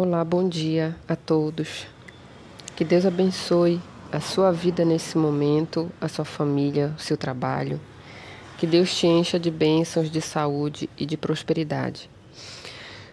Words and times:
Olá, 0.00 0.24
bom 0.24 0.48
dia 0.48 0.94
a 1.08 1.16
todos. 1.16 1.84
Que 2.76 2.84
Deus 2.84 3.04
abençoe 3.04 3.80
a 4.12 4.20
sua 4.20 4.52
vida 4.52 4.84
nesse 4.84 5.18
momento, 5.18 5.90
a 6.00 6.06
sua 6.06 6.24
família, 6.24 6.94
o 6.96 7.00
seu 7.00 7.16
trabalho. 7.16 7.80
Que 8.58 8.64
Deus 8.64 8.96
te 8.96 9.08
encha 9.08 9.40
de 9.40 9.50
bênçãos, 9.50 10.08
de 10.08 10.20
saúde 10.20 10.88
e 10.96 11.04
de 11.04 11.16
prosperidade. 11.16 12.08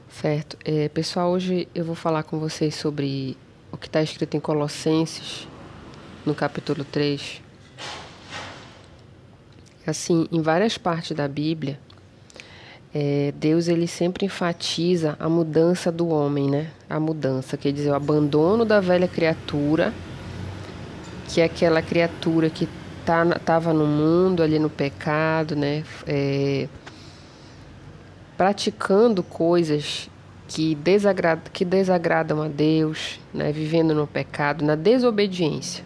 Certo? 0.09 0.59
É, 0.63 0.87
pessoal, 0.89 1.31
hoje 1.31 1.67
eu 1.73 1.83
vou 1.83 1.95
falar 1.95 2.21
com 2.21 2.37
vocês 2.37 2.75
sobre 2.75 3.35
o 3.71 3.77
que 3.77 3.87
está 3.87 4.03
escrito 4.03 4.37
em 4.37 4.39
Colossenses, 4.39 5.47
no 6.23 6.35
capítulo 6.35 6.83
3. 6.83 7.41
Assim, 9.87 10.27
em 10.31 10.39
várias 10.39 10.77
partes 10.77 11.17
da 11.17 11.27
Bíblia, 11.27 11.79
é, 12.97 13.33
Deus 13.37 13.67
ele 13.67 13.87
sempre 13.87 14.25
enfatiza 14.25 15.17
a 15.19 15.27
mudança 15.27 15.91
do 15.91 16.07
homem, 16.07 16.49
né? 16.49 16.67
A 16.89 16.97
mudança, 16.97 17.57
quer 17.57 17.73
dizer, 17.73 17.89
o 17.89 17.93
abandono 17.93 18.63
da 18.63 18.79
velha 18.79 19.05
criatura, 19.05 19.93
que 21.27 21.41
é 21.41 21.43
aquela 21.43 21.81
criatura 21.81 22.49
que 22.49 22.69
estava 23.01 23.35
tá, 23.37 23.73
no 23.73 23.85
mundo, 23.85 24.41
ali 24.41 24.57
no 24.57 24.69
pecado, 24.69 25.57
né? 25.57 25.83
É, 26.07 26.69
praticando 28.37 29.21
coisas 29.21 30.09
que, 30.47 30.73
desagrada, 30.75 31.41
que 31.51 31.65
desagradam 31.65 32.41
a 32.41 32.47
Deus, 32.47 33.19
né? 33.33 33.51
vivendo 33.51 33.93
no 33.93 34.07
pecado, 34.07 34.63
na 34.63 34.75
desobediência. 34.75 35.83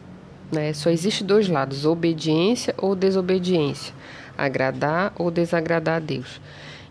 Né? 0.52 0.74
Só 0.74 0.92
existe 0.92 1.24
dois 1.24 1.48
lados, 1.48 1.88
obediência 1.88 2.76
ou 2.78 2.96
desobediência, 2.96 3.96
agradar 4.38 5.12
ou 5.16 5.32
desagradar 5.32 5.96
a 5.96 6.00
Deus. 6.00 6.40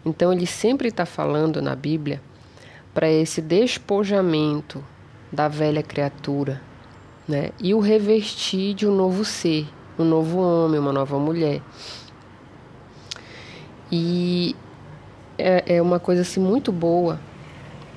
Então, 0.09 0.33
ele 0.33 0.47
sempre 0.47 0.89
está 0.89 1.05
falando 1.05 1.61
na 1.61 1.77
Bíblia 1.77 2.23
para 2.95 3.11
esse 3.11 3.43
despojamento 3.43 4.83
da 5.31 5.49
velha 5.49 5.83
criatura 5.83 6.63
né? 7.29 7.51
e 7.61 7.75
o 7.75 7.79
revestir 7.79 8.75
de 8.75 8.87
um 8.87 8.97
novo 8.97 9.23
ser, 9.23 9.69
um 9.99 10.05
novo 10.05 10.39
homem, 10.39 10.81
uma 10.81 10.93
nova 10.93 11.19
mulher. 11.19 11.61
E 13.93 14.57
é, 15.37 15.77
é 15.77 15.83
uma 15.83 16.01
coisa 16.01 16.23
assim 16.23 16.41
muito 16.41 16.73
boa. 16.73 17.21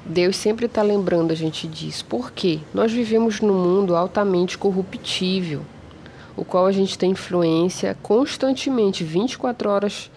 Deus 0.06 0.36
sempre 0.36 0.66
está 0.66 0.82
lembrando 0.82 1.32
a 1.32 1.36
gente 1.36 1.66
disso. 1.66 2.04
Por 2.04 2.32
quê? 2.32 2.60
Nós 2.74 2.92
vivemos 2.92 3.40
num 3.40 3.54
mundo 3.54 3.96
altamente 3.96 4.58
corruptível, 4.58 5.62
o 6.36 6.44
qual 6.44 6.66
a 6.66 6.72
gente 6.74 6.98
tem 6.98 7.12
influência 7.12 7.96
constantemente, 8.02 9.02
24 9.02 9.70
horas, 9.70 10.12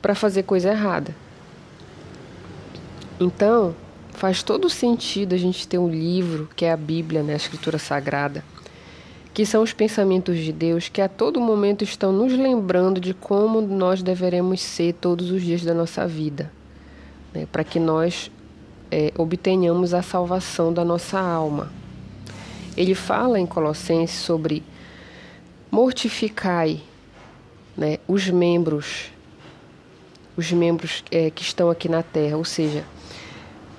para 0.00 0.14
fazer 0.14 0.44
coisa 0.44 0.70
errada. 0.70 1.14
Então, 3.20 3.74
faz 4.12 4.42
todo 4.42 4.68
sentido 4.68 5.34
a 5.34 5.38
gente 5.38 5.68
ter 5.68 5.78
um 5.78 5.88
livro, 5.88 6.48
que 6.56 6.64
é 6.64 6.72
a 6.72 6.76
Bíblia, 6.76 7.22
né, 7.22 7.34
a 7.34 7.36
Escritura 7.36 7.78
Sagrada, 7.78 8.44
que 9.32 9.46
são 9.46 9.62
os 9.62 9.72
pensamentos 9.72 10.38
de 10.38 10.52
Deus 10.52 10.88
que 10.88 11.00
a 11.00 11.08
todo 11.08 11.40
momento 11.40 11.82
estão 11.82 12.12
nos 12.12 12.32
lembrando 12.32 13.00
de 13.00 13.14
como 13.14 13.60
nós 13.60 14.02
deveremos 14.02 14.60
ser 14.60 14.94
todos 14.94 15.30
os 15.30 15.42
dias 15.42 15.62
da 15.62 15.74
nossa 15.74 16.06
vida, 16.06 16.50
né, 17.32 17.46
para 17.50 17.62
que 17.62 17.78
nós 17.78 18.30
é, 18.90 19.12
obtenhamos 19.16 19.94
a 19.94 20.02
salvação 20.02 20.72
da 20.72 20.84
nossa 20.84 21.18
alma. 21.18 21.72
Ele 22.76 22.94
fala 22.94 23.38
em 23.38 23.46
Colossenses 23.46 24.18
sobre 24.18 24.62
mortificai 25.70 26.80
né, 27.76 27.98
os 28.06 28.28
membros, 28.28 29.10
os 30.36 30.50
membros 30.52 31.04
é, 31.10 31.30
que 31.30 31.42
estão 31.42 31.70
aqui 31.70 31.88
na 31.88 32.02
terra, 32.02 32.36
ou 32.36 32.44
seja, 32.44 32.84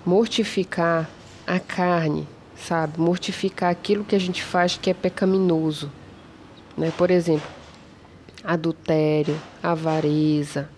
mortificar 0.05 1.09
a 1.47 1.59
carne, 1.59 2.27
sabe? 2.55 2.99
Mortificar 2.99 3.71
aquilo 3.71 4.03
que 4.03 4.15
a 4.15 4.19
gente 4.19 4.43
faz 4.43 4.77
que 4.77 4.89
é 4.89 4.93
pecaminoso, 4.93 5.91
né? 6.77 6.91
Por 6.97 7.09
exemplo, 7.09 7.49
adultério, 8.43 9.39
avareza, 9.61 10.69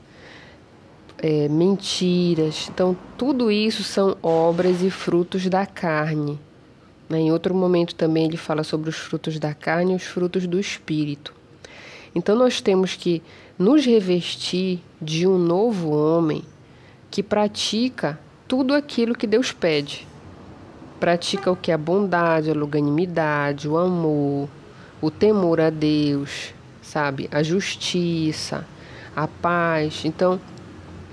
é, 1.18 1.50
mentiras. 1.50 2.70
Então, 2.70 2.96
tudo 3.18 3.52
isso 3.52 3.84
são 3.84 4.18
obras 4.24 4.82
e 4.82 4.90
frutos 4.90 5.48
da 5.50 5.66
carne. 5.66 6.40
Né? 7.10 7.20
Em 7.20 7.32
outro 7.32 7.54
momento 7.54 7.96
também 7.96 8.26
ele 8.26 8.38
fala 8.38 8.64
sobre 8.64 8.90
os 8.90 8.98
frutos 8.98 9.40
da 9.40 9.54
carne 9.54 9.94
e 9.94 9.96
os 9.96 10.04
frutos 10.04 10.48
do 10.48 10.60
espírito. 10.60 11.34
Então, 12.16 12.36
nós 12.36 12.62
temos 12.62 12.96
que 12.96 13.22
nos 13.60 13.86
revestir 13.86 14.80
de 15.02 15.28
um 15.28 15.38
novo 15.38 15.92
homem 15.92 16.44
que 17.12 17.22
pratica 17.22 18.20
tudo 18.48 18.74
aquilo 18.74 19.16
que 19.16 19.28
Deus 19.28 19.52
pede. 19.52 20.08
Pratica 21.00 21.52
o 21.52 21.56
que 21.56 21.70
é 21.70 21.74
a 21.74 21.78
bondade, 21.78 22.50
a 22.50 22.54
longanimidade, 22.54 23.68
o 23.68 23.78
amor, 23.78 24.50
o 25.02 25.12
temor 25.12 25.60
a 25.60 25.70
Deus, 25.70 26.54
sabe? 26.82 27.30
A 27.32 27.44
justiça, 27.44 28.66
a 29.16 29.28
paz. 29.28 30.04
Então, 30.06 30.40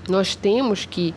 nós 0.09 0.35
temos 0.35 0.85
que, 0.85 1.13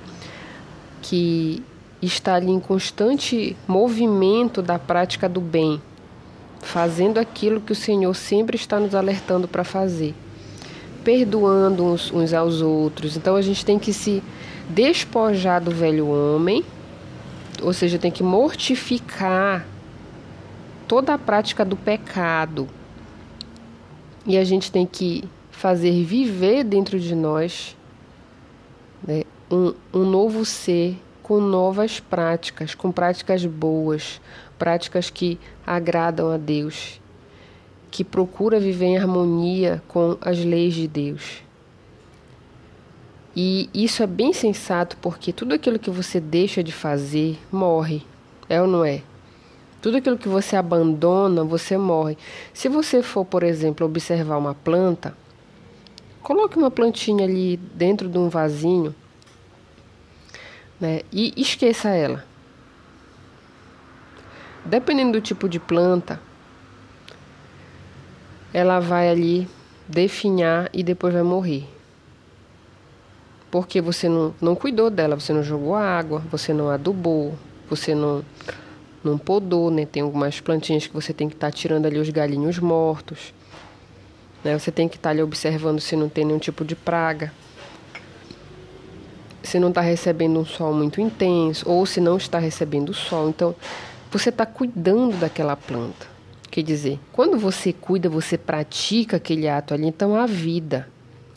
que 1.01 1.63
estar 2.03 2.35
ali 2.35 2.51
em 2.51 2.61
constante 2.61 3.57
movimento 3.67 4.61
da 4.61 4.79
prática 4.79 5.29
do 5.29 5.41
bem, 5.41 5.81
fazendo 6.61 7.19
aquilo 7.19 7.61
que 7.61 7.73
o 7.73 7.77
Senhor 7.77 8.15
sempre 8.15 8.57
está 8.57 8.79
nos 8.79 8.95
alertando 8.95 9.49
para 9.49 9.65
fazer, 9.65 10.15
perdoando 11.03 11.85
uns, 11.85 12.13
uns 12.13 12.35
aos 12.35 12.61
outros. 12.61 13.17
Então, 13.17 13.35
a 13.35 13.43
gente 13.43 13.65
tem 13.65 13.79
que 13.79 13.95
se 13.95 14.23
despojar 14.69 15.61
do 15.61 15.71
velho 15.71 16.09
homem, 16.09 16.65
ou 17.63 17.73
seja, 17.73 17.99
tem 17.99 18.11
que 18.11 18.23
mortificar 18.23 19.67
toda 20.87 21.15
a 21.15 21.19
prática 21.19 21.65
do 21.65 21.77
pecado. 21.77 22.69
E 24.27 24.37
a 24.37 24.45
gente 24.45 24.71
tem 24.71 24.87
que 24.87 25.25
fazer 25.51 26.05
viver 26.05 26.65
dentro 26.65 27.01
de 27.01 27.15
nós 27.15 27.77
né, 29.07 29.25
um, 29.51 29.75
um 29.93 30.05
novo 30.05 30.45
ser 30.45 30.97
com 31.23 31.41
novas 31.41 32.01
práticas, 32.01 32.75
com 32.75 32.91
práticas 32.91 33.45
boas, 33.45 34.21
práticas 34.59 35.11
que 35.11 35.39
agradam 35.67 36.31
a 36.31 36.37
Deus, 36.37 37.01
que 37.91 38.03
procura 38.03 38.59
viver 38.59 38.87
em 38.87 38.99
harmonia 38.99 39.83
com 39.89 40.17
as 40.21 40.39
leis 40.39 40.75
de 40.75 40.89
Deus. 40.89 41.43
E 43.41 43.71
isso 43.73 44.03
é 44.03 44.07
bem 44.09 44.33
sensato 44.33 44.97
porque 44.97 45.33
tudo 45.33 45.55
aquilo 45.55 45.79
que 45.79 45.93
você 45.93 46.19
deixa 46.19 46.61
de 46.61 46.73
fazer 46.73 47.39
morre, 47.53 48.05
é 48.49 48.61
ou 48.61 48.67
não 48.67 48.85
é? 48.85 49.01
Tudo 49.81 49.99
aquilo 49.99 50.19
que 50.19 50.29
você 50.29 50.57
abandona, 50.57 51.45
você 51.45 51.79
morre. 51.79 52.19
Se 52.53 52.69
você 52.69 53.01
for, 53.01 53.25
por 53.25 53.45
exemplo, 53.45 53.87
observar 53.87 54.39
uma 54.39 54.57
planta, 54.57 55.17
coloque 56.21 56.59
uma 56.59 56.69
plantinha 56.69 57.27
ali 57.27 57.57
dentro 57.57 58.09
de 58.09 58.19
um 58.19 58.29
vasinho 58.29 58.93
né, 60.81 61.03
e 61.13 61.33
esqueça 61.37 61.91
ela. 61.91 62.25
Dependendo 64.65 65.13
do 65.13 65.21
tipo 65.21 65.49
de 65.49 65.61
planta, 65.61 66.21
ela 68.53 68.81
vai 68.81 69.09
ali 69.09 69.49
definhar 69.87 70.69
e 70.73 70.83
depois 70.83 71.15
vai 71.15 71.23
morrer 71.23 71.78
porque 73.51 73.81
você 73.81 74.09
não, 74.09 74.35
não 74.41 74.55
cuidou 74.55 74.91
dela, 74.91 75.19
você 75.19 75.33
não 75.33 75.43
jogou 75.43 75.75
água, 75.75 76.23
você 76.31 76.53
não 76.53 76.69
adubou, 76.69 77.35
você 77.69 77.95
não, 77.95 78.25
não 79.03 79.17
podou, 79.17 79.71
né? 79.71 79.87
Tem 79.87 80.03
algumas 80.03 80.41
plantinhas 80.41 80.87
que 80.87 80.95
você 80.95 81.13
tem 81.13 81.29
que 81.29 81.35
estar 81.35 81.51
tá 81.51 81.57
tirando 81.57 81.87
ali 81.87 81.99
os 81.99 82.11
galinhos 82.11 82.59
mortos. 82.59 83.33
Né? 84.45 84.59
Você 84.59 84.71
tem 84.71 84.89
que 84.89 84.97
estar 84.97 85.11
tá 85.11 85.13
ali 85.13 85.23
observando 85.23 85.81
se 85.81 85.97
não 85.97 86.09
tem 86.09 86.25
nenhum 86.25 86.39
tipo 86.39 86.65
de 86.65 86.75
praga. 86.75 87.33
Se 89.43 89.59
não 89.59 89.69
está 89.71 89.81
recebendo 89.81 90.39
um 90.39 90.45
sol 90.45 90.75
muito 90.75 91.01
intenso, 91.01 91.69
ou 91.69 91.87
se 91.87 92.01
não 92.01 92.17
está 92.19 92.39
recebendo 92.39 92.93
sol. 92.93 93.31
Então, 93.31 93.55
você 94.11 94.29
está 94.29 94.45
cuidando 94.45 95.19
daquela 95.19 95.57
planta. 95.57 96.07
Quer 96.51 96.63
dizer, 96.63 96.99
quando 97.13 97.39
você 97.39 97.73
cuida, 97.73 98.09
você 98.09 98.37
pratica 98.37 99.17
aquele 99.17 99.49
ato 99.49 99.73
ali, 99.73 99.87
então 99.87 100.17
há 100.17 100.27
vida. 100.27 100.89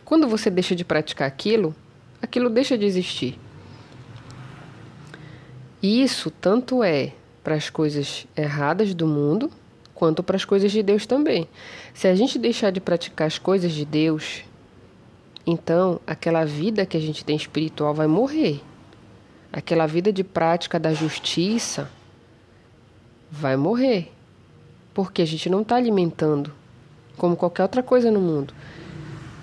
Quando 0.04 0.28
você 0.28 0.50
deixa 0.50 0.76
de 0.76 0.84
praticar 0.84 1.28
aquilo, 1.28 1.76
aquilo 2.22 2.50
deixa 2.50 2.78
de 2.78 2.86
existir. 2.86 3.40
E 5.82 6.04
isso 6.04 6.30
tanto 6.30 6.84
é 6.84 7.14
para 7.44 7.56
as 7.56 7.70
coisas 7.70 8.28
erradas 8.38 8.94
do 8.94 9.08
mundo, 9.08 9.52
quanto 9.96 10.22
para 10.22 10.36
as 10.36 10.46
coisas 10.46 10.72
de 10.72 10.84
Deus 10.84 11.06
também. 11.06 11.48
Se 11.94 12.08
a 12.08 12.16
gente 12.16 12.38
deixar 12.38 12.72
de 12.72 12.80
praticar 12.80 13.28
as 13.28 13.40
coisas 13.40 13.72
de 13.72 13.84
Deus, 13.84 14.44
então 15.46 16.00
aquela 16.06 16.46
vida 16.46 16.86
que 16.86 16.98
a 16.98 17.00
gente 17.00 17.26
tem 17.26 17.36
espiritual 17.36 17.94
vai 17.94 18.08
morrer. 18.08 18.62
Aquela 19.52 19.86
vida 19.86 20.14
de 20.14 20.24
prática 20.24 20.80
da 20.80 20.94
justiça 20.94 21.90
vai 23.30 23.58
morrer. 23.58 24.12
Porque 24.94 25.22
a 25.22 25.26
gente 25.26 25.50
não 25.50 25.62
está 25.62 25.76
alimentando 25.76 26.54
como 27.18 27.36
qualquer 27.36 27.64
outra 27.64 27.84
coisa 27.84 28.12
no 28.12 28.20
mundo. 28.20 28.54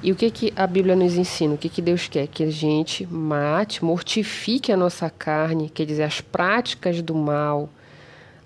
E 0.00 0.12
o 0.12 0.15
que, 0.15 0.31
que 0.31 0.53
a 0.55 0.67
Bíblia 0.67 0.95
nos 0.95 1.17
ensina? 1.17 1.55
O 1.55 1.59
que, 1.59 1.69
que 1.69 1.83
Deus 1.83 2.06
quer? 2.06 2.29
Que 2.29 2.45
a 2.45 2.50
gente 2.50 3.05
mate, 3.06 3.85
mortifique 3.85 4.71
a 4.71 4.77
nossa 4.77 5.11
carne, 5.11 5.69
quer 5.69 5.85
dizer, 5.85 6.05
as 6.05 6.21
práticas 6.21 7.03
do 7.03 7.15
mal, 7.17 7.69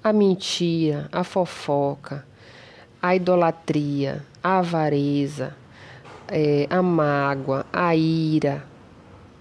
a 0.02 0.12
mentira, 0.12 1.08
a 1.12 1.22
fofoca, 1.22 2.24
a 3.02 3.14
idolatria, 3.14 4.24
a 4.42 4.58
avareza, 4.58 5.54
é, 6.26 6.66
a 6.70 6.82
mágoa, 6.82 7.66
a 7.70 7.94
ira, 7.94 8.64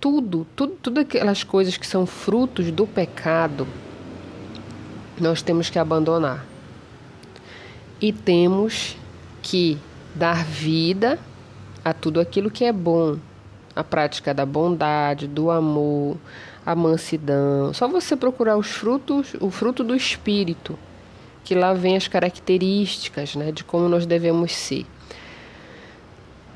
tudo, 0.02 0.46
tudo, 0.54 0.76
tudo 0.82 1.00
aquelas 1.00 1.46
coisas 1.46 1.78
que 1.78 1.88
são 1.88 2.06
frutos 2.06 2.72
do 2.72 2.86
pecado, 2.86 3.66
nós 5.18 5.42
temos 5.42 5.70
que 5.70 5.80
abandonar. 5.80 6.46
E 8.02 8.12
temos 8.12 8.98
que 9.42 9.78
dar 10.14 10.44
vida 10.44 11.18
a 11.84 11.94
tudo 11.94 12.20
aquilo 12.20 12.52
que 12.52 12.64
é 12.64 12.72
bom, 12.72 13.18
a 13.76 13.84
prática 13.84 14.34
da 14.34 14.46
bondade, 14.46 15.28
do 15.28 15.50
amor, 15.50 16.18
a 16.66 16.76
mansidão. 16.76 17.74
Só 17.74 17.88
você 17.88 18.16
procurar 18.16 18.58
os 18.58 18.68
frutos, 18.68 19.36
o 19.40 19.50
fruto 19.50 19.84
do 19.84 19.96
espírito, 19.96 20.78
que 21.44 21.56
lá 21.56 21.74
vem 21.74 21.96
as 21.96 22.08
características, 22.08 23.36
né, 23.36 23.52
de 23.52 23.64
como 23.64 23.90
nós 23.90 24.06
devemos 24.06 24.52
ser. 24.54 24.86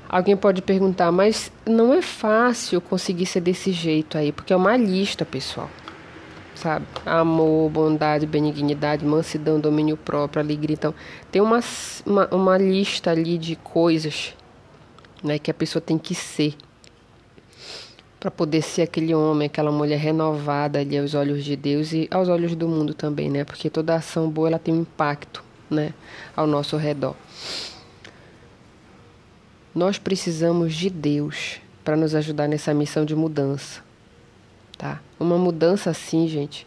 Alguém 0.08 0.38
pode 0.38 0.62
perguntar, 0.62 1.12
mas 1.12 1.52
não 1.66 1.94
é 1.94 2.02
fácil 2.02 2.80
conseguir 2.80 3.26
ser 3.26 3.42
desse 3.42 3.72
jeito 3.72 4.18
aí, 4.18 4.32
porque 4.32 4.54
é 4.54 4.56
uma 4.56 4.78
lista, 4.78 5.26
pessoal. 5.26 5.70
Sabe? 6.54 6.86
Amor, 7.06 7.70
bondade, 7.70 8.26
benignidade, 8.26 9.04
mansidão, 9.04 9.60
domínio 9.60 9.98
próprio, 9.98 10.42
alegria. 10.42 10.76
Então, 10.76 10.94
tem 11.30 11.42
uma, 11.42 11.60
uma, 12.06 12.28
uma 12.28 12.58
lista 12.58 13.12
ali 13.12 13.38
de 13.38 13.58
coisas 13.58 14.34
né, 15.26 15.40
que 15.40 15.50
a 15.50 15.54
pessoa 15.54 15.82
tem 15.82 15.98
que 15.98 16.14
ser 16.14 16.56
para 18.20 18.32
poder 18.32 18.62
ser 18.62 18.84
aquele 18.84 19.14
homem, 19.14 19.48
aquela 19.48 19.72
mulher 19.72 20.00
renovada 20.00 20.80
ali 20.80 20.98
aos 20.98 21.14
olhos 21.14 21.44
de 21.44 21.56
Deus 21.56 21.94
e 21.94 22.08
aos 22.10 22.28
olhos 22.28 22.56
do 22.56 22.68
mundo 22.68 22.94
também, 22.94 23.30
né? 23.30 23.44
Porque 23.44 23.70
toda 23.70 23.94
ação 23.94 24.30
boa 24.30 24.48
ela 24.48 24.58
tem 24.58 24.74
um 24.74 24.82
impacto, 24.82 25.44
né, 25.70 25.94
ao 26.36 26.48
nosso 26.48 26.76
redor. 26.76 27.16
Nós 29.76 30.00
precisamos 30.00 30.74
de 30.74 30.90
Deus 30.90 31.60
para 31.84 31.96
nos 31.96 32.16
ajudar 32.16 32.48
nessa 32.48 32.74
missão 32.74 33.06
de 33.06 33.16
mudança, 33.16 33.84
tá? 34.76 35.02
Uma 35.20 35.38
mudança 35.38 35.92
assim, 35.92 36.28
gente, 36.28 36.66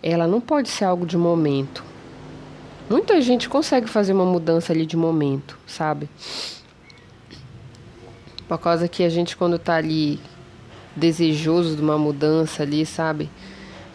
ela 0.00 0.28
não 0.28 0.40
pode 0.40 0.68
ser 0.68 0.84
algo 0.84 1.04
de 1.04 1.16
momento. 1.16 1.82
Muita 2.88 3.20
gente 3.20 3.48
consegue 3.48 3.88
fazer 3.88 4.12
uma 4.12 4.26
mudança 4.26 4.72
ali 4.72 4.86
de 4.86 4.96
momento, 4.96 5.58
sabe? 5.66 6.08
Por 8.48 8.58
causa 8.58 8.88
que 8.88 9.02
a 9.02 9.08
gente, 9.08 9.36
quando 9.36 9.58
tá 9.58 9.76
ali 9.76 10.20
desejoso 10.94 11.76
de 11.76 11.82
uma 11.82 11.98
mudança 11.98 12.62
ali, 12.62 12.84
sabe? 12.86 13.28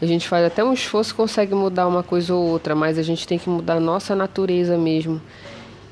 A 0.02 0.06
gente 0.06 0.28
faz 0.28 0.46
até 0.46 0.64
um 0.64 0.74
esforço 0.74 1.14
consegue 1.14 1.54
mudar 1.54 1.88
uma 1.88 2.04
coisa 2.04 2.34
ou 2.34 2.42
outra, 2.42 2.74
mas 2.74 2.98
a 2.98 3.04
gente 3.04 3.28
tem 3.28 3.38
que 3.38 3.50
mudar 3.50 3.76
a 3.76 3.80
nossa 3.80 4.16
natureza 4.16 4.78
mesmo, 4.78 5.22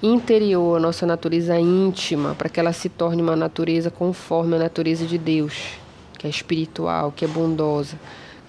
interior, 0.01 0.77
a 0.77 0.79
nossa 0.79 1.05
natureza 1.05 1.59
íntima, 1.59 2.33
para 2.35 2.47
que 2.47 2.59
ela 2.59 2.71
se 2.71 2.87
torne 2.87 3.21
uma 3.21 3.35
natureza 3.35 3.89
conforme 3.91 4.55
a 4.55 4.59
natureza 4.59 5.05
de 5.05 5.17
Deus, 5.17 5.73
que 6.17 6.25
é 6.25 6.29
espiritual, 6.29 7.11
que 7.11 7.25
é 7.25 7.27
bondosa, 7.27 7.97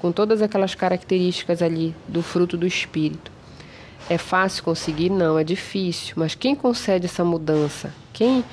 com 0.01 0.13
todas 0.13 0.43
aquelas 0.43 0.75
características 0.75 1.61
ali 1.61 1.95
do 2.07 2.23
fruto 2.23 2.57
do 2.57 2.67
espírito. 2.67 3.33
É 4.09 4.17
fácil 4.17 4.63
conseguir? 4.63 5.11
Não, 5.11 5.39
é 5.39 5.45
difícil, 5.45 6.15
mas 6.17 6.35
quem 6.35 6.55
concede 6.55 7.07
essa 7.07 7.25
mudança? 7.25 7.93
Quem 8.13 8.45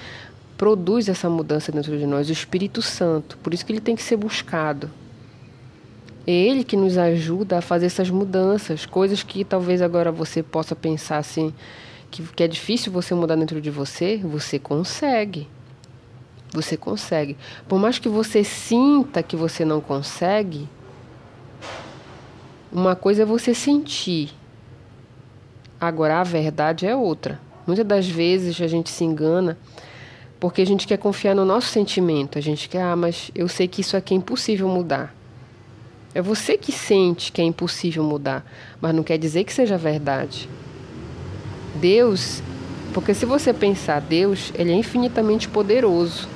produz 0.58 1.10
essa 1.10 1.30
mudança 1.30 1.72
dentro 1.72 1.98
de 1.98 2.06
nós, 2.06 2.30
o 2.30 2.32
Espírito 2.32 2.82
Santo. 2.82 3.38
Por 3.38 3.54
isso 3.54 3.66
que 3.66 3.72
ele 3.72 3.82
tem 3.82 3.96
que 3.96 4.04
ser 4.04 4.18
buscado. 4.18 4.90
É 6.26 6.32
ele 6.32 6.64
que 6.64 6.76
nos 6.76 6.98
ajuda 6.98 7.60
a 7.60 7.62
fazer 7.62 7.86
essas 7.86 8.10
mudanças, 8.10 8.86
coisas 8.86 9.22
que 9.22 9.44
talvez 9.44 9.82
agora 9.82 10.12
você 10.12 10.42
possa 10.42 10.76
pensar 10.76 11.18
assim, 11.18 11.54
que, 12.10 12.24
que 12.24 12.44
é 12.44 12.48
difícil 12.48 12.92
você 12.92 13.14
mudar 13.14 13.36
dentro 13.36 13.62
de 13.62 13.70
você, 13.70 14.18
você 14.18 14.58
consegue. 14.58 15.48
Você 16.52 16.78
consegue. 16.78 17.38
Por 17.68 17.80
mais 17.80 18.00
que 18.00 18.10
você 18.10 18.44
sinta 18.44 19.22
que 19.22 19.36
você 19.36 19.66
não 19.66 19.82
consegue, 19.82 20.68
uma 22.72 22.96
coisa 22.96 23.24
é 23.24 23.26
você 23.26 23.54
sentir. 23.54 24.32
Agora 25.80 26.22
a 26.22 26.24
verdade 26.24 26.88
é 26.88 26.96
outra. 26.96 27.40
Muitas 27.68 27.86
das 27.86 28.08
vezes 28.08 28.60
a 28.62 28.68
gente 28.68 28.90
se 28.90 29.04
engana 29.04 29.58
porque 30.40 30.62
a 30.62 30.66
gente 30.66 30.88
quer 30.88 30.98
confiar 30.98 31.36
no 31.36 31.46
nosso 31.46 31.68
sentimento. 31.68 32.38
A 32.38 32.42
gente 32.42 32.68
quer, 32.70 32.82
ah, 32.82 32.96
mas 32.96 33.32
eu 33.34 33.48
sei 33.48 33.68
que 33.68 33.82
isso 33.82 33.96
aqui 33.96 34.14
é 34.14 34.18
impossível 34.18 34.68
mudar. 34.68 35.16
É 36.14 36.22
você 36.22 36.58
que 36.58 36.72
sente 36.72 37.32
que 37.32 37.42
é 37.42 37.44
impossível 37.44 38.04
mudar, 38.04 38.46
mas 38.80 38.96
não 38.96 39.04
quer 39.04 39.18
dizer 39.18 39.44
que 39.44 39.54
seja 39.54 39.78
verdade. 39.78 40.50
Deus, 41.76 42.42
porque 42.94 43.14
se 43.14 43.26
você 43.26 43.54
pensar, 43.54 44.00
Deus, 44.00 44.52
ele 44.56 44.72
é 44.72 44.76
infinitamente 44.76 45.50
poderoso. 45.50 46.30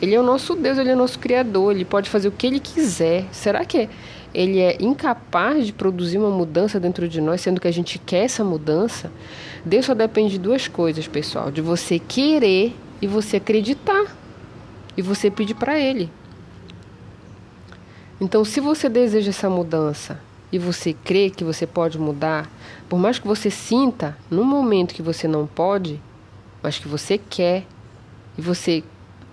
Ele 0.00 0.14
é 0.14 0.20
o 0.20 0.22
nosso 0.22 0.54
Deus, 0.54 0.76
ele 0.76 0.90
é 0.90 0.94
o 0.94 0.98
nosso 0.98 1.18
criador, 1.18 1.74
ele 1.74 1.84
pode 1.84 2.10
fazer 2.10 2.28
o 2.28 2.32
que 2.32 2.46
ele 2.46 2.60
quiser. 2.60 3.24
Será 3.32 3.64
que 3.64 3.88
ele 4.34 4.58
é 4.58 4.76
incapaz 4.80 5.66
de 5.66 5.72
produzir 5.72 6.18
uma 6.18 6.30
mudança 6.30 6.80
dentro 6.80 7.08
de 7.08 7.20
nós, 7.20 7.40
sendo 7.40 7.60
que 7.60 7.68
a 7.68 7.72
gente 7.72 7.98
quer 7.98 8.24
essa 8.24 8.42
mudança? 8.42 9.12
Deus 9.64 9.86
só 9.86 9.94
depende 9.94 10.32
de 10.32 10.38
duas 10.38 10.68
coisas, 10.68 11.06
pessoal: 11.06 11.50
de 11.50 11.60
você 11.60 11.98
querer 11.98 12.74
e 13.00 13.06
você 13.06 13.36
acreditar. 13.36 14.16
E 14.94 15.00
você 15.00 15.30
pedir 15.30 15.54
para 15.54 15.78
Ele. 15.78 16.10
Então, 18.20 18.44
se 18.44 18.60
você 18.60 18.88
deseja 18.88 19.30
essa 19.30 19.48
mudança 19.48 20.20
e 20.52 20.58
você 20.58 20.92
crê 20.92 21.30
que 21.30 21.42
você 21.42 21.66
pode 21.66 21.98
mudar, 21.98 22.48
por 22.88 22.98
mais 22.98 23.18
que 23.18 23.26
você 23.26 23.50
sinta 23.50 24.16
no 24.30 24.44
momento 24.44 24.94
que 24.94 25.00
você 25.00 25.26
não 25.26 25.46
pode, 25.46 25.98
mas 26.62 26.78
que 26.78 26.86
você 26.86 27.16
quer, 27.16 27.64
e 28.36 28.42
você 28.42 28.84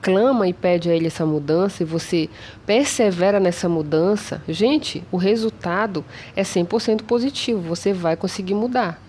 clama 0.01 0.47
e 0.47 0.53
pede 0.53 0.89
a 0.89 0.95
Ele 0.95 1.07
essa 1.07 1.25
mudança, 1.25 1.83
e 1.83 1.85
você 1.85 2.29
persevera 2.65 3.39
nessa 3.39 3.67
mudança, 3.67 4.41
gente, 4.47 5.03
o 5.11 5.17
resultado 5.17 6.03
é 6.35 6.43
100% 6.43 7.03
positivo. 7.03 7.61
Você 7.61 7.93
vai 7.93 8.15
conseguir 8.15 8.53
mudar. 8.53 9.01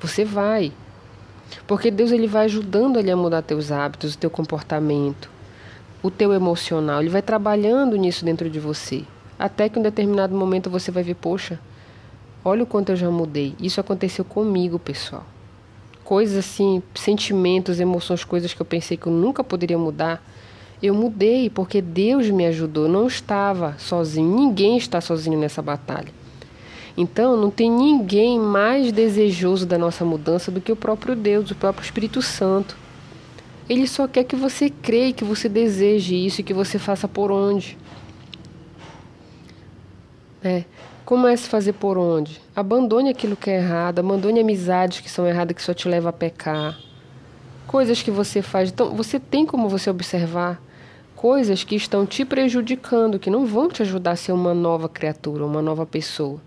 Você 0.00 0.24
vai. 0.24 0.72
Porque 1.66 1.90
Deus 1.90 2.12
ele 2.12 2.26
vai 2.26 2.44
ajudando 2.44 2.98
ele 2.98 3.10
a 3.10 3.16
mudar 3.16 3.42
teus 3.42 3.72
hábitos, 3.72 4.14
o 4.14 4.18
teu 4.18 4.30
comportamento, 4.30 5.30
o 6.02 6.10
teu 6.10 6.32
emocional. 6.32 7.00
Ele 7.00 7.08
vai 7.08 7.22
trabalhando 7.22 7.96
nisso 7.96 8.24
dentro 8.24 8.48
de 8.48 8.60
você. 8.60 9.04
Até 9.38 9.68
que 9.68 9.78
em 9.78 9.80
um 9.80 9.82
determinado 9.82 10.34
momento 10.34 10.68
você 10.68 10.90
vai 10.90 11.02
ver, 11.02 11.14
poxa, 11.14 11.58
olha 12.44 12.62
o 12.62 12.66
quanto 12.66 12.90
eu 12.90 12.96
já 12.96 13.10
mudei. 13.10 13.54
Isso 13.60 13.80
aconteceu 13.80 14.24
comigo, 14.24 14.78
pessoal. 14.78 15.24
Coisas 16.08 16.38
assim, 16.38 16.82
sentimentos, 16.94 17.78
emoções, 17.80 18.24
coisas 18.24 18.54
que 18.54 18.62
eu 18.62 18.64
pensei 18.64 18.96
que 18.96 19.06
eu 19.06 19.12
nunca 19.12 19.44
poderia 19.44 19.76
mudar. 19.76 20.26
Eu 20.82 20.94
mudei 20.94 21.50
porque 21.50 21.82
Deus 21.82 22.30
me 22.30 22.46
ajudou. 22.46 22.88
Não 22.88 23.06
estava 23.06 23.76
sozinho. 23.76 24.34
Ninguém 24.34 24.78
está 24.78 25.02
sozinho 25.02 25.38
nessa 25.38 25.60
batalha. 25.60 26.08
Então, 26.96 27.36
não 27.36 27.50
tem 27.50 27.70
ninguém 27.70 28.40
mais 28.40 28.90
desejoso 28.90 29.66
da 29.66 29.76
nossa 29.76 30.02
mudança 30.02 30.50
do 30.50 30.62
que 30.62 30.72
o 30.72 30.76
próprio 30.76 31.14
Deus, 31.14 31.50
o 31.50 31.54
próprio 31.54 31.84
Espírito 31.84 32.22
Santo. 32.22 32.74
Ele 33.68 33.86
só 33.86 34.08
quer 34.08 34.24
que 34.24 34.34
você 34.34 34.70
creia, 34.70 35.12
que 35.12 35.24
você 35.24 35.46
deseje 35.46 36.16
isso 36.16 36.40
e 36.40 36.44
que 36.44 36.54
você 36.54 36.78
faça 36.78 37.06
por 37.06 37.30
onde. 37.30 37.76
É. 40.48 40.64
Como 41.04 41.26
é 41.26 41.36
se 41.36 41.46
fazer 41.46 41.74
por 41.74 41.98
onde? 41.98 42.40
Abandone 42.56 43.10
aquilo 43.10 43.36
que 43.36 43.50
é 43.50 43.58
errado, 43.58 43.98
abandone 43.98 44.40
amizades 44.40 45.00
que 45.00 45.10
são 45.10 45.26
erradas, 45.26 45.54
que 45.54 45.62
só 45.62 45.74
te 45.74 45.86
levam 45.86 46.08
a 46.08 46.12
pecar. 46.12 46.78
Coisas 47.66 48.02
que 48.02 48.10
você 48.10 48.40
faz. 48.40 48.70
Então, 48.70 48.94
você 48.94 49.20
tem 49.20 49.44
como 49.44 49.68
você 49.68 49.90
observar 49.90 50.58
coisas 51.14 51.64
que 51.64 51.76
estão 51.76 52.06
te 52.06 52.24
prejudicando, 52.24 53.18
que 53.18 53.28
não 53.28 53.44
vão 53.44 53.68
te 53.68 53.82
ajudar 53.82 54.12
a 54.12 54.16
ser 54.16 54.32
uma 54.32 54.54
nova 54.54 54.88
criatura, 54.88 55.44
uma 55.44 55.60
nova 55.60 55.84
pessoa. 55.84 56.40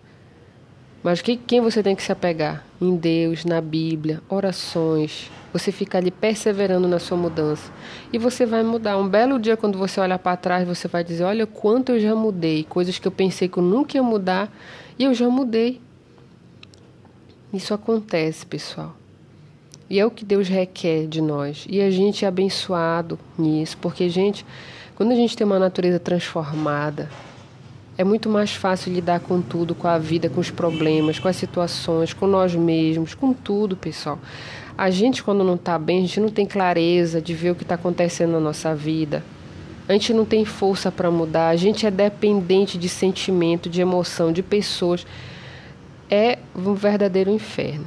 Mas 1.03 1.21
que, 1.21 1.37
quem 1.37 1.61
você 1.61 1.83
tem 1.83 1.95
que 1.95 2.01
se 2.01 2.11
apegar? 2.11 2.63
Em 2.79 2.95
Deus, 2.95 3.45
na 3.45 3.61
Bíblia, 3.61 4.21
orações. 4.29 5.29
Você 5.53 5.71
fica 5.71 5.97
ali 5.97 6.11
perseverando 6.11 6.87
na 6.87 6.99
sua 6.99 7.17
mudança. 7.17 7.71
E 8.11 8.17
você 8.17 8.45
vai 8.45 8.63
mudar. 8.63 8.97
Um 8.97 9.07
belo 9.07 9.37
dia, 9.37 9.57
quando 9.57 9.77
você 9.77 9.99
olhar 9.99 10.17
para 10.17 10.37
trás, 10.37 10.67
você 10.67 10.87
vai 10.87 11.03
dizer: 11.03 11.23
Olha 11.23 11.45
quanto 11.45 11.91
eu 11.91 11.99
já 11.99 12.15
mudei. 12.15 12.63
Coisas 12.63 12.97
que 12.97 13.07
eu 13.07 13.11
pensei 13.11 13.47
que 13.47 13.57
eu 13.57 13.63
nunca 13.63 13.97
ia 13.97 14.03
mudar. 14.03 14.51
E 14.97 15.03
eu 15.03 15.13
já 15.13 15.27
mudei. 15.29 15.81
Isso 17.53 17.73
acontece, 17.73 18.45
pessoal. 18.45 18.95
E 19.89 19.99
é 19.99 20.05
o 20.05 20.11
que 20.11 20.23
Deus 20.23 20.47
requer 20.47 21.05
de 21.05 21.19
nós. 21.19 21.65
E 21.69 21.81
a 21.81 21.91
gente 21.91 22.23
é 22.23 22.27
abençoado 22.27 23.19
nisso. 23.37 23.77
Porque, 23.77 24.07
gente, 24.07 24.45
quando 24.95 25.11
a 25.11 25.15
gente 25.15 25.35
tem 25.35 25.45
uma 25.45 25.59
natureza 25.59 25.99
transformada, 25.99 27.09
é 28.01 28.03
muito 28.03 28.27
mais 28.27 28.55
fácil 28.55 28.91
lidar 28.91 29.19
com 29.19 29.39
tudo, 29.41 29.75
com 29.75 29.87
a 29.87 29.99
vida, 29.99 30.27
com 30.27 30.41
os 30.41 30.49
problemas, 30.49 31.19
com 31.19 31.27
as 31.27 31.35
situações, 31.35 32.13
com 32.13 32.25
nós 32.25 32.55
mesmos, 32.55 33.13
com 33.13 33.31
tudo, 33.31 33.77
pessoal. 33.77 34.17
A 34.75 34.89
gente, 34.89 35.23
quando 35.23 35.43
não 35.43 35.53
está 35.53 35.77
bem, 35.77 35.99
a 35.99 36.01
gente 36.01 36.19
não 36.19 36.29
tem 36.29 36.47
clareza 36.47 37.21
de 37.21 37.35
ver 37.35 37.51
o 37.51 37.55
que 37.55 37.61
está 37.61 37.75
acontecendo 37.75 38.31
na 38.31 38.39
nossa 38.39 38.73
vida. 38.73 39.23
A 39.87 39.93
gente 39.93 40.15
não 40.15 40.25
tem 40.25 40.43
força 40.43 40.91
para 40.91 41.11
mudar. 41.11 41.49
A 41.49 41.55
gente 41.55 41.85
é 41.85 41.91
dependente 41.91 42.75
de 42.75 42.89
sentimento, 42.89 43.69
de 43.69 43.81
emoção, 43.81 44.31
de 44.31 44.41
pessoas. 44.41 45.05
É 46.09 46.39
um 46.55 46.73
verdadeiro 46.73 47.29
inferno. 47.29 47.85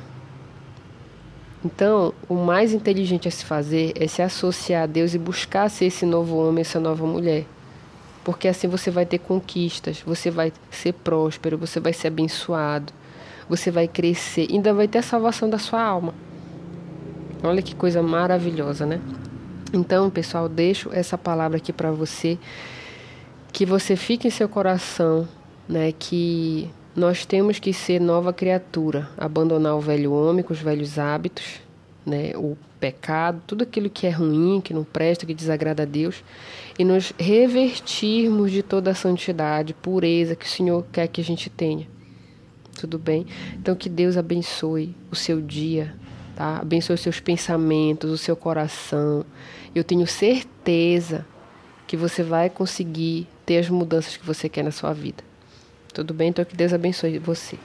Então, 1.64 2.14
o 2.28 2.34
mais 2.34 2.72
inteligente 2.72 3.26
a 3.26 3.32
se 3.32 3.44
fazer 3.44 3.92
é 3.96 4.06
se 4.06 4.22
associar 4.22 4.84
a 4.84 4.86
Deus 4.86 5.12
e 5.12 5.18
buscar 5.18 5.68
ser 5.68 5.86
esse 5.86 6.06
novo 6.06 6.36
homem, 6.36 6.60
essa 6.60 6.78
nova 6.78 7.04
mulher. 7.04 7.46
Porque 8.24 8.48
assim 8.48 8.66
você 8.66 8.90
vai 8.90 9.04
ter 9.04 9.18
conquistas, 9.18 10.02
você 10.04 10.30
vai 10.30 10.52
ser 10.70 10.92
próspero, 10.94 11.58
você 11.58 11.78
vai 11.78 11.92
ser 11.92 12.08
abençoado, 12.08 12.92
você 13.48 13.70
vai 13.70 13.86
crescer, 13.86 14.48
ainda 14.50 14.72
vai 14.72 14.88
ter 14.88 14.98
a 14.98 15.02
salvação 15.02 15.48
da 15.48 15.58
sua 15.58 15.82
alma. 15.82 16.14
Olha 17.42 17.60
que 17.60 17.74
coisa 17.74 18.02
maravilhosa, 18.02 18.86
né? 18.86 19.00
Então, 19.72 20.08
pessoal, 20.08 20.48
deixo 20.48 20.88
essa 20.92 21.18
palavra 21.18 21.58
aqui 21.58 21.72
para 21.72 21.90
você, 21.90 22.38
que 23.52 23.66
você 23.66 23.96
fique 23.96 24.26
em 24.26 24.30
seu 24.30 24.48
coração, 24.48 25.28
né, 25.68 25.92
que 25.92 26.70
nós 26.96 27.26
temos 27.26 27.58
que 27.58 27.72
ser 27.72 28.00
nova 28.00 28.32
criatura, 28.32 29.10
abandonar 29.18 29.74
o 29.76 29.80
velho 29.80 30.12
homem 30.12 30.44
com 30.44 30.52
os 30.52 30.60
velhos 30.60 30.98
hábitos, 30.98 31.60
né, 32.04 32.32
o 32.36 32.56
pecado, 32.78 33.42
tudo 33.46 33.62
aquilo 33.62 33.88
que 33.88 34.06
é 34.06 34.10
ruim, 34.10 34.60
que 34.60 34.74
não 34.74 34.84
presta, 34.84 35.24
que 35.24 35.34
desagrada 35.34 35.84
a 35.84 35.86
Deus, 35.86 36.22
e 36.78 36.84
nos 36.84 37.12
revertirmos 37.18 38.50
de 38.50 38.62
toda 38.62 38.90
a 38.90 38.94
santidade, 38.94 39.74
pureza 39.74 40.36
que 40.36 40.46
o 40.46 40.48
Senhor 40.48 40.84
quer 40.92 41.08
que 41.08 41.20
a 41.20 41.24
gente 41.24 41.48
tenha. 41.48 41.88
Tudo 42.78 42.98
bem? 42.98 43.26
Então 43.54 43.74
que 43.74 43.88
Deus 43.88 44.16
abençoe 44.16 44.94
o 45.10 45.16
seu 45.16 45.40
dia, 45.40 45.94
tá? 46.36 46.58
Abençoe 46.58 46.94
os 46.94 47.00
seus 47.00 47.20
pensamentos, 47.20 48.10
o 48.10 48.18
seu 48.18 48.36
coração. 48.36 49.24
Eu 49.74 49.84
tenho 49.84 50.06
certeza 50.06 51.24
que 51.86 51.96
você 51.96 52.22
vai 52.22 52.50
conseguir 52.50 53.26
ter 53.46 53.58
as 53.58 53.68
mudanças 53.68 54.16
que 54.16 54.26
você 54.26 54.48
quer 54.48 54.64
na 54.64 54.70
sua 54.70 54.92
vida. 54.92 55.22
Tudo 55.92 56.12
bem? 56.12 56.30
Então 56.30 56.44
que 56.44 56.56
Deus 56.56 56.72
abençoe 56.72 57.18
você. 57.18 57.56